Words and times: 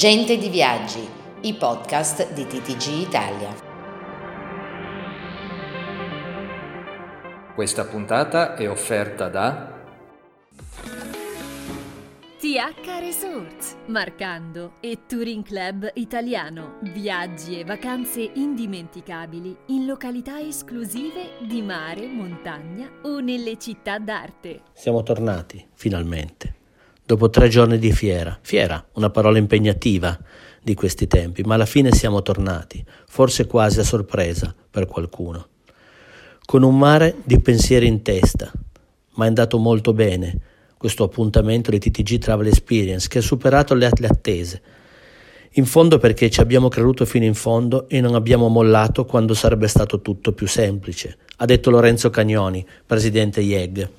Gente 0.00 0.38
di 0.38 0.48
Viaggi, 0.48 1.06
i 1.42 1.52
podcast 1.52 2.32
di 2.32 2.46
TTG 2.46 3.06
Italia. 3.06 3.54
Questa 7.54 7.84
puntata 7.84 8.54
è 8.54 8.66
offerta 8.66 9.28
da 9.28 9.78
TH 12.38 12.98
Resorts, 12.98 13.76
Marcando 13.88 14.72
e 14.80 15.00
Touring 15.06 15.44
Club 15.44 15.90
Italiano. 15.92 16.78
Viaggi 16.80 17.60
e 17.60 17.64
vacanze 17.64 18.22
indimenticabili 18.22 19.54
in 19.66 19.84
località 19.84 20.40
esclusive 20.40 21.32
di 21.46 21.60
mare, 21.60 22.06
montagna 22.06 22.90
o 23.02 23.20
nelle 23.20 23.58
città 23.58 23.98
d'arte. 23.98 24.62
Siamo 24.72 25.02
tornati, 25.02 25.62
finalmente, 25.74 26.59
dopo 27.10 27.28
tre 27.28 27.48
giorni 27.48 27.76
di 27.76 27.90
fiera. 27.90 28.38
Fiera, 28.40 28.86
una 28.92 29.10
parola 29.10 29.36
impegnativa 29.36 30.16
di 30.62 30.74
questi 30.74 31.08
tempi, 31.08 31.42
ma 31.42 31.54
alla 31.54 31.66
fine 31.66 31.90
siamo 31.90 32.22
tornati, 32.22 32.84
forse 33.08 33.48
quasi 33.48 33.80
a 33.80 33.84
sorpresa 33.84 34.54
per 34.70 34.86
qualcuno. 34.86 35.48
Con 36.44 36.62
un 36.62 36.78
mare 36.78 37.16
di 37.24 37.40
pensieri 37.40 37.88
in 37.88 38.02
testa, 38.02 38.52
ma 39.14 39.24
è 39.24 39.28
andato 39.28 39.58
molto 39.58 39.92
bene 39.92 40.38
questo 40.76 41.02
appuntamento 41.02 41.72
di 41.72 41.80
TTG 41.80 42.18
Travel 42.18 42.46
Experience 42.46 43.08
che 43.08 43.18
ha 43.18 43.22
superato 43.22 43.74
le 43.74 43.86
attese. 43.86 44.62
In 45.54 45.66
fondo 45.66 45.98
perché 45.98 46.30
ci 46.30 46.40
abbiamo 46.40 46.68
creduto 46.68 47.04
fino 47.04 47.24
in 47.24 47.34
fondo 47.34 47.88
e 47.88 48.00
non 48.00 48.14
abbiamo 48.14 48.46
mollato 48.46 49.04
quando 49.04 49.34
sarebbe 49.34 49.66
stato 49.66 50.00
tutto 50.00 50.32
più 50.32 50.46
semplice, 50.46 51.18
ha 51.38 51.44
detto 51.44 51.70
Lorenzo 51.70 52.08
Cagnoni, 52.08 52.64
presidente 52.86 53.40
IEG. 53.40 53.90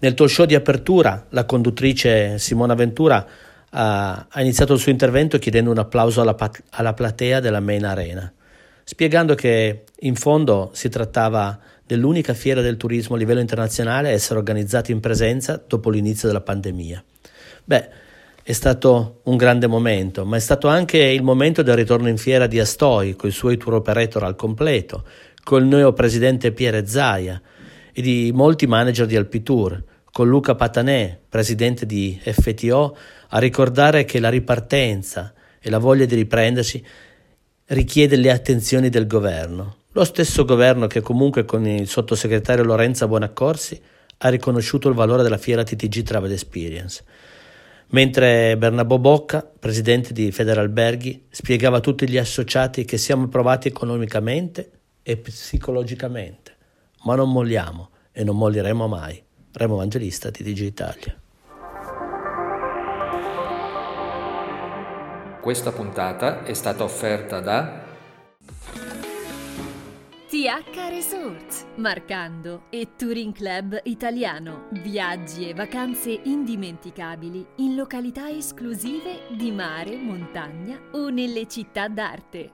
Nel 0.00 0.14
talk 0.14 0.30
show 0.30 0.46
di 0.46 0.54
apertura 0.54 1.26
la 1.30 1.44
conduttrice 1.44 2.38
Simona 2.38 2.74
Ventura 2.74 3.26
ha, 3.70 4.26
ha 4.28 4.40
iniziato 4.40 4.72
il 4.72 4.78
suo 4.78 4.92
intervento 4.92 5.38
chiedendo 5.38 5.72
un 5.72 5.78
applauso 5.78 6.20
alla, 6.20 6.36
alla 6.70 6.94
platea 6.94 7.40
della 7.40 7.58
Main 7.58 7.84
Arena, 7.84 8.32
spiegando 8.84 9.34
che 9.34 9.84
in 10.00 10.14
fondo 10.14 10.70
si 10.72 10.88
trattava 10.88 11.58
dell'unica 11.84 12.32
fiera 12.32 12.60
del 12.60 12.76
turismo 12.76 13.16
a 13.16 13.18
livello 13.18 13.40
internazionale 13.40 14.10
a 14.10 14.12
essere 14.12 14.38
organizzata 14.38 14.92
in 14.92 15.00
presenza 15.00 15.60
dopo 15.66 15.90
l'inizio 15.90 16.28
della 16.28 16.42
pandemia. 16.42 17.02
Beh, 17.64 17.88
è 18.44 18.52
stato 18.52 19.20
un 19.24 19.36
grande 19.36 19.66
momento, 19.66 20.24
ma 20.24 20.36
è 20.36 20.40
stato 20.40 20.68
anche 20.68 20.98
il 20.98 21.22
momento 21.22 21.62
del 21.62 21.74
ritorno 21.74 22.08
in 22.08 22.18
fiera 22.18 22.46
di 22.46 22.60
Astoi, 22.60 23.16
con 23.16 23.30
i 23.30 23.32
suoi 23.32 23.56
tour 23.56 23.74
operator 23.74 24.22
al 24.22 24.36
completo, 24.36 25.04
con 25.42 25.62
il 25.62 25.68
neo 25.68 25.92
presidente 25.92 26.52
Pierre 26.52 26.86
Zaia 26.86 27.42
e 27.92 28.00
di 28.00 28.30
molti 28.32 28.66
manager 28.66 29.06
di 29.06 29.16
Alpitour, 29.16 29.82
con 30.10 30.28
Luca 30.28 30.54
Patanè, 30.54 31.18
presidente 31.28 31.86
di 31.86 32.18
FTO, 32.22 32.96
a 33.28 33.38
ricordare 33.38 34.04
che 34.04 34.20
la 34.20 34.28
ripartenza 34.28 35.32
e 35.60 35.70
la 35.70 35.78
voglia 35.78 36.04
di 36.04 36.14
riprendersi 36.14 36.84
richiede 37.66 38.16
le 38.16 38.30
attenzioni 38.30 38.88
del 38.88 39.06
governo, 39.06 39.76
lo 39.92 40.04
stesso 40.04 40.44
governo 40.44 40.86
che 40.86 41.00
comunque 41.00 41.44
con 41.44 41.66
il 41.66 41.88
sottosegretario 41.88 42.62
Lorenza 42.62 43.08
Buonaccorsi 43.08 43.80
ha 44.18 44.28
riconosciuto 44.28 44.88
il 44.88 44.94
valore 44.94 45.22
della 45.22 45.38
fiera 45.38 45.64
TTG 45.64 46.02
Travel 46.02 46.32
Experience, 46.32 47.04
mentre 47.88 48.56
Bernabò 48.56 48.98
Bocca, 48.98 49.42
presidente 49.42 50.12
di 50.12 50.30
Federalberghi, 50.30 51.26
spiegava 51.30 51.78
a 51.78 51.80
tutti 51.80 52.08
gli 52.08 52.16
associati 52.16 52.84
che 52.84 52.96
siamo 52.96 53.28
provati 53.28 53.68
economicamente 53.68 54.70
e 55.02 55.16
psicologicamente, 55.16 56.56
ma 57.04 57.14
non 57.14 57.30
molliamo 57.30 57.90
e 58.12 58.24
non 58.24 58.36
mollieremo 58.36 58.88
mai. 58.88 59.22
Remo 59.52 59.74
Evangelista, 59.74 60.30
TTG 60.30 60.60
Italia. 60.60 61.20
Questa 65.40 65.72
puntata 65.72 66.44
è 66.44 66.52
stata 66.52 66.84
offerta 66.84 67.40
da 67.40 67.86
TH 70.28 70.88
Resorts, 70.90 71.64
Marcando 71.76 72.64
e 72.68 72.88
Touring 72.96 73.32
Club 73.32 73.80
Italiano. 73.84 74.68
Viaggi 74.72 75.48
e 75.48 75.54
vacanze 75.54 76.20
indimenticabili 76.24 77.46
in 77.56 77.74
località 77.74 78.28
esclusive 78.28 79.20
di 79.34 79.50
mare, 79.50 79.96
montagna 79.96 80.78
o 80.92 81.08
nelle 81.08 81.48
città 81.48 81.88
d'arte. 81.88 82.52